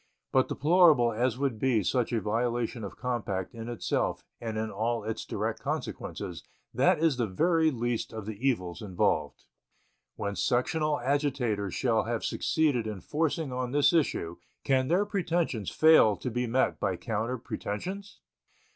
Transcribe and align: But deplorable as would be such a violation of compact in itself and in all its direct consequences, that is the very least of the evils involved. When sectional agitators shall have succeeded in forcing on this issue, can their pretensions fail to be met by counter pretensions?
But 0.31 0.47
deplorable 0.47 1.13
as 1.13 1.37
would 1.37 1.59
be 1.59 1.83
such 1.83 2.11
a 2.11 2.19
violation 2.21 2.83
of 2.83 2.97
compact 2.97 3.53
in 3.53 3.69
itself 3.69 4.23
and 4.39 4.57
in 4.57 4.71
all 4.71 5.03
its 5.03 5.25
direct 5.25 5.59
consequences, 5.59 6.43
that 6.73 6.97
is 6.97 7.17
the 7.17 7.27
very 7.27 7.69
least 7.69 8.11
of 8.11 8.25
the 8.25 8.33
evils 8.49 8.81
involved. 8.81 9.45
When 10.15 10.35
sectional 10.35 10.99
agitators 10.99 11.75
shall 11.75 12.05
have 12.05 12.25
succeeded 12.25 12.87
in 12.87 12.99
forcing 13.01 13.53
on 13.53 13.73
this 13.73 13.93
issue, 13.93 14.37
can 14.63 14.87
their 14.87 15.05
pretensions 15.05 15.69
fail 15.69 16.15
to 16.15 16.31
be 16.31 16.47
met 16.47 16.79
by 16.79 16.95
counter 16.97 17.37
pretensions? 17.37 18.21